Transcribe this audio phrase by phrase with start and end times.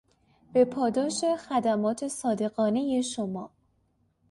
[0.53, 3.51] به پاداش خدمات صادقانهی شما...